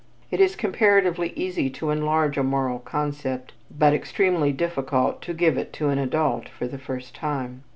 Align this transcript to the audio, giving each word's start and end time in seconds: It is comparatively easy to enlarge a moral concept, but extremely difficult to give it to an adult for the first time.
It 0.31 0.39
is 0.39 0.55
comparatively 0.55 1.31
easy 1.35 1.69
to 1.69 1.91
enlarge 1.91 2.35
a 2.35 2.41
moral 2.41 2.79
concept, 2.79 3.53
but 3.69 3.93
extremely 3.93 4.51
difficult 4.51 5.21
to 5.21 5.33
give 5.35 5.59
it 5.59 5.71
to 5.73 5.89
an 5.89 5.99
adult 5.99 6.49
for 6.49 6.65
the 6.65 6.79
first 6.79 7.13
time. 7.13 7.61